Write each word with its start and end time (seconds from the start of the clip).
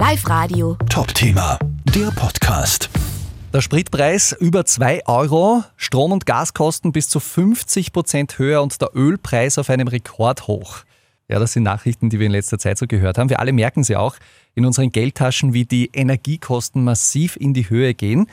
Live 0.00 0.26
Radio. 0.30 0.78
Top-Thema, 0.88 1.58
der 1.94 2.10
Podcast. 2.12 2.88
Der 3.52 3.60
Spritpreis 3.60 4.32
über 4.32 4.64
2 4.64 5.06
Euro, 5.06 5.62
Strom- 5.76 6.12
und 6.12 6.24
Gaskosten 6.24 6.90
bis 6.90 7.10
zu 7.10 7.20
50 7.20 7.92
Prozent 7.92 8.38
höher 8.38 8.62
und 8.62 8.80
der 8.80 8.92
Ölpreis 8.94 9.58
auf 9.58 9.68
einem 9.68 9.88
Rekordhoch. 9.88 10.84
Ja, 11.28 11.38
das 11.38 11.52
sind 11.52 11.64
Nachrichten, 11.64 12.08
die 12.08 12.18
wir 12.18 12.24
in 12.24 12.32
letzter 12.32 12.58
Zeit 12.58 12.78
so 12.78 12.86
gehört 12.86 13.18
haben. 13.18 13.28
Wir 13.28 13.40
alle 13.40 13.52
merken 13.52 13.84
sie 13.84 13.94
auch 13.94 14.16
in 14.54 14.64
unseren 14.64 14.90
Geldtaschen, 14.90 15.52
wie 15.52 15.66
die 15.66 15.90
Energiekosten 15.92 16.82
massiv 16.82 17.36
in 17.36 17.52
die 17.52 17.68
Höhe 17.68 17.92
gehen. 17.92 18.26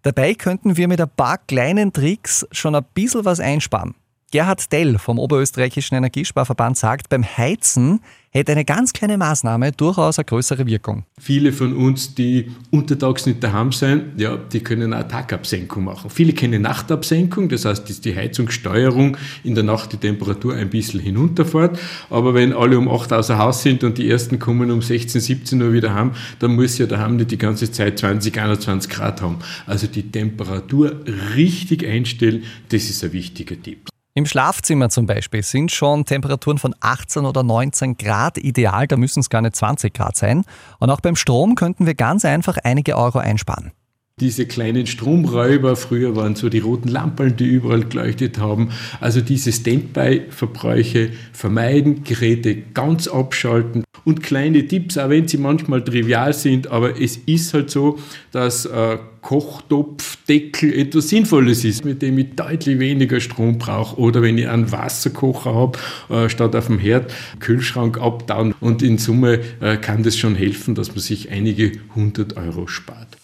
Dabei 0.00 0.32
könnten 0.32 0.78
wir 0.78 0.88
mit 0.88 1.02
ein 1.02 1.10
paar 1.14 1.36
kleinen 1.36 1.92
Tricks 1.92 2.46
schon 2.50 2.74
ein 2.74 2.86
bisschen 2.94 3.26
was 3.26 3.40
einsparen. 3.40 3.94
Gerhard 4.30 4.72
Dell 4.72 4.96
vom 4.98 5.18
Oberösterreichischen 5.18 5.96
Energiesparverband 5.96 6.78
sagt, 6.78 7.10
beim 7.10 7.24
Heizen 7.24 8.00
hätte 8.30 8.52
eine 8.52 8.64
ganz 8.64 8.92
kleine 8.92 9.18
Maßnahme 9.18 9.72
durchaus 9.72 10.18
eine 10.18 10.24
größere 10.24 10.66
Wirkung. 10.66 11.04
Viele 11.18 11.52
von 11.52 11.74
uns, 11.76 12.14
die 12.14 12.50
untertags 12.70 13.26
nicht 13.26 13.42
daheim 13.42 13.72
sind, 13.72 14.20
ja, 14.20 14.36
die 14.36 14.60
können 14.60 14.92
eine 14.92 15.06
Tagabsenkung 15.06 15.84
machen. 15.84 16.10
Viele 16.10 16.32
kennen 16.32 16.62
Nachtabsenkung, 16.62 17.48
das 17.48 17.64
heißt, 17.64 17.88
dass 17.88 18.00
die 18.00 18.14
Heizungssteuerung 18.14 19.16
in 19.42 19.54
der 19.54 19.64
Nacht 19.64 19.92
die 19.92 19.96
Temperatur 19.96 20.54
ein 20.54 20.70
bisschen 20.70 21.00
hinunterfährt. 21.00 21.78
Aber 22.08 22.34
wenn 22.34 22.52
alle 22.52 22.78
um 22.78 22.88
8 22.88 23.12
außer 23.12 23.36
Haus 23.36 23.62
sind 23.62 23.82
und 23.82 23.98
die 23.98 24.08
ersten 24.08 24.38
kommen 24.38 24.70
um 24.70 24.80
16, 24.80 25.20
17 25.20 25.60
Uhr 25.60 25.72
wieder 25.72 25.94
heim, 25.94 26.12
dann 26.38 26.54
muss 26.54 26.78
ja 26.78 26.86
daheim 26.86 27.16
nicht 27.16 27.32
die 27.32 27.38
ganze 27.38 27.70
Zeit 27.70 27.98
20, 27.98 28.38
21 28.38 28.90
Grad 28.90 29.20
haben. 29.22 29.38
Also 29.66 29.86
die 29.88 30.10
Temperatur 30.10 31.00
richtig 31.34 31.86
einstellen, 31.86 32.44
das 32.68 32.88
ist 32.88 33.02
ein 33.02 33.12
wichtiger 33.12 33.60
Tipp. 33.60 33.89
Im 34.14 34.26
Schlafzimmer 34.26 34.88
zum 34.88 35.06
Beispiel 35.06 35.44
sind 35.44 35.70
schon 35.70 36.04
Temperaturen 36.04 36.58
von 36.58 36.74
18 36.80 37.24
oder 37.24 37.44
19 37.44 37.96
Grad 37.96 38.38
ideal, 38.38 38.88
da 38.88 38.96
müssen 38.96 39.20
es 39.20 39.30
gar 39.30 39.40
nicht 39.40 39.54
20 39.54 39.94
Grad 39.94 40.16
sein. 40.16 40.44
Und 40.80 40.90
auch 40.90 41.00
beim 41.00 41.14
Strom 41.14 41.54
könnten 41.54 41.86
wir 41.86 41.94
ganz 41.94 42.24
einfach 42.24 42.58
einige 42.64 42.96
Euro 42.96 43.18
einsparen 43.18 43.72
diese 44.20 44.46
kleinen 44.46 44.86
Stromräuber, 44.86 45.76
früher 45.76 46.14
waren 46.14 46.36
so 46.36 46.50
die 46.50 46.58
roten 46.58 46.88
Lampen, 46.88 47.36
die 47.36 47.46
überall 47.46 47.84
geleuchtet 47.84 48.38
haben. 48.38 48.70
Also 49.00 49.22
diese 49.22 49.50
Standby-Verbräuche 49.50 51.12
vermeiden, 51.32 52.04
Geräte 52.04 52.54
ganz 52.54 53.08
abschalten 53.08 53.82
und 54.04 54.22
kleine 54.22 54.66
Tipps, 54.66 54.98
auch 54.98 55.08
wenn 55.08 55.28
sie 55.28 55.38
manchmal 55.38 55.82
trivial 55.82 56.32
sind, 56.32 56.68
aber 56.68 57.00
es 57.00 57.16
ist 57.16 57.54
halt 57.54 57.70
so, 57.70 57.98
dass 58.32 58.66
äh, 58.66 58.98
Kochtopfdeckel 59.22 60.72
etwas 60.72 61.10
Sinnvolles 61.10 61.64
ist, 61.64 61.84
mit 61.84 62.02
dem 62.02 62.18
ich 62.18 62.34
deutlich 62.36 62.78
weniger 62.78 63.20
Strom 63.20 63.58
brauche. 63.58 63.98
Oder 63.98 64.22
wenn 64.22 64.38
ich 64.38 64.48
einen 64.48 64.72
Wasserkocher 64.72 65.54
habe, 65.54 65.78
äh, 66.08 66.28
statt 66.28 66.56
auf 66.56 66.66
dem 66.66 66.78
Herd, 66.78 67.12
Kühlschrank 67.38 68.00
abtauen. 68.00 68.54
Und 68.60 68.82
in 68.82 68.98
Summe 68.98 69.40
äh, 69.60 69.76
kann 69.76 70.02
das 70.02 70.16
schon 70.16 70.34
helfen, 70.34 70.74
dass 70.74 70.88
man 70.88 71.00
sich 71.00 71.30
einige 71.30 71.72
hundert 71.94 72.36
Euro 72.36 72.66
spart. 72.66 73.18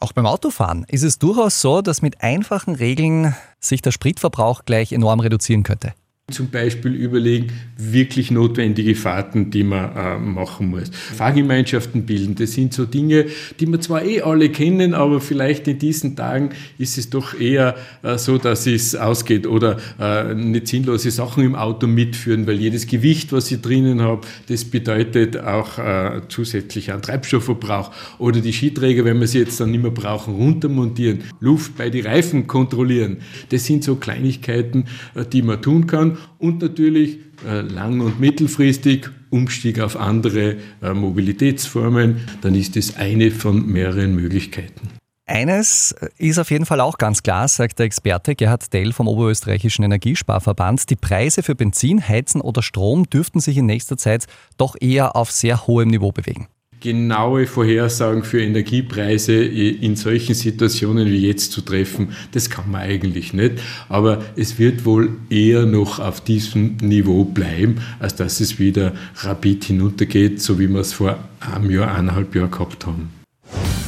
Auch 0.00 0.12
beim 0.12 0.26
Autofahren 0.26 0.84
ist 0.88 1.04
es 1.04 1.18
durchaus 1.18 1.60
so, 1.60 1.82
dass 1.82 2.02
mit 2.02 2.22
einfachen 2.22 2.74
Regeln 2.74 3.34
sich 3.60 3.82
der 3.82 3.90
Spritverbrauch 3.92 4.64
gleich 4.64 4.92
enorm 4.92 5.20
reduzieren 5.20 5.62
könnte 5.62 5.92
zum 6.30 6.50
Beispiel 6.50 6.94
überlegen, 6.94 7.48
wirklich 7.76 8.30
notwendige 8.30 8.94
Fahrten, 8.94 9.50
die 9.50 9.64
man 9.64 9.96
äh, 9.96 10.18
machen 10.18 10.70
muss. 10.70 10.90
Fahrgemeinschaften 10.90 12.04
bilden, 12.04 12.34
das 12.34 12.52
sind 12.52 12.74
so 12.74 12.84
Dinge, 12.84 13.26
die 13.58 13.66
wir 13.66 13.80
zwar 13.80 14.04
eh 14.04 14.22
alle 14.22 14.50
kennen, 14.50 14.94
aber 14.94 15.20
vielleicht 15.20 15.68
in 15.68 15.78
diesen 15.78 16.16
Tagen 16.16 16.50
ist 16.78 16.98
es 16.98 17.10
doch 17.10 17.38
eher 17.38 17.76
äh, 18.02 18.18
so, 18.18 18.38
dass 18.38 18.66
es 18.66 18.94
ausgeht 18.94 19.46
oder 19.46 19.78
äh, 19.98 20.34
nicht 20.34 20.68
sinnlose 20.68 21.10
Sachen 21.10 21.44
im 21.44 21.54
Auto 21.54 21.86
mitführen, 21.86 22.46
weil 22.46 22.60
jedes 22.60 22.86
Gewicht, 22.86 23.32
was 23.32 23.50
ich 23.50 23.60
drinnen 23.60 24.02
habe, 24.02 24.26
das 24.48 24.64
bedeutet 24.64 25.38
auch 25.38 25.78
äh, 25.78 26.22
zusätzlich 26.28 26.92
einen 26.92 27.02
Treibstoffverbrauch 27.02 27.90
oder 28.18 28.40
die 28.40 28.52
Skiträger, 28.52 29.04
wenn 29.04 29.20
wir 29.20 29.26
sie 29.26 29.38
jetzt 29.38 29.60
dann 29.60 29.70
nicht 29.70 29.82
mehr 29.82 29.90
brauchen, 29.90 30.34
runtermontieren, 30.34 31.20
Luft 31.40 31.76
bei 31.76 31.90
den 31.90 32.06
Reifen 32.06 32.46
kontrollieren. 32.46 33.18
Das 33.50 33.64
sind 33.64 33.84
so 33.84 33.96
Kleinigkeiten, 33.96 34.84
äh, 35.14 35.24
die 35.24 35.42
man 35.42 35.62
tun 35.62 35.86
kann 35.86 36.18
und 36.38 36.62
natürlich 36.62 37.18
äh, 37.46 37.60
lang- 37.60 38.00
und 38.00 38.20
mittelfristig 38.20 39.08
Umstieg 39.30 39.80
auf 39.80 39.96
andere 39.96 40.56
äh, 40.82 40.92
Mobilitätsformen, 40.92 42.20
dann 42.40 42.54
ist 42.54 42.76
es 42.76 42.96
eine 42.96 43.30
von 43.30 43.66
mehreren 43.66 44.14
Möglichkeiten. 44.14 44.88
Eines 45.26 45.94
ist 46.18 46.38
auf 46.40 46.50
jeden 46.50 46.66
Fall 46.66 46.80
auch 46.80 46.98
ganz 46.98 47.22
klar, 47.22 47.46
sagt 47.46 47.78
der 47.78 47.86
Experte 47.86 48.34
Gerhard 48.34 48.72
Dell 48.72 48.92
vom 48.92 49.06
Oberösterreichischen 49.06 49.84
Energiesparverband. 49.84 50.90
Die 50.90 50.96
Preise 50.96 51.44
für 51.44 51.54
Benzin, 51.54 52.06
Heizen 52.06 52.40
oder 52.40 52.62
Strom 52.62 53.08
dürften 53.08 53.38
sich 53.38 53.56
in 53.56 53.66
nächster 53.66 53.96
Zeit 53.96 54.26
doch 54.56 54.74
eher 54.80 55.14
auf 55.14 55.30
sehr 55.30 55.68
hohem 55.68 55.88
Niveau 55.88 56.10
bewegen 56.10 56.48
genaue 56.80 57.46
Vorhersagen 57.46 58.24
für 58.24 58.40
Energiepreise 58.40 59.34
in 59.34 59.96
solchen 59.96 60.34
Situationen 60.34 61.06
wie 61.06 61.26
jetzt 61.26 61.52
zu 61.52 61.60
treffen, 61.60 62.08
das 62.32 62.48
kann 62.50 62.70
man 62.70 62.80
eigentlich 62.80 63.32
nicht. 63.32 63.60
Aber 63.88 64.24
es 64.36 64.58
wird 64.58 64.84
wohl 64.84 65.10
eher 65.28 65.66
noch 65.66 65.98
auf 65.98 66.22
diesem 66.22 66.76
Niveau 66.78 67.24
bleiben, 67.24 67.80
als 67.98 68.16
dass 68.16 68.40
es 68.40 68.58
wieder 68.58 68.92
rapid 69.16 69.64
hinuntergeht, 69.64 70.40
so 70.40 70.58
wie 70.58 70.68
wir 70.68 70.80
es 70.80 70.92
vor 70.92 71.18
einem 71.40 71.70
Jahr, 71.70 71.94
eineinhalb 71.94 72.34
Jahren 72.34 72.50
gehabt 72.50 72.86
haben. 72.86 73.10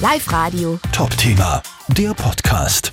Live 0.00 0.30
Radio. 0.32 0.78
Top 0.92 1.16
Thema, 1.16 1.62
der 1.88 2.12
Podcast. 2.14 2.92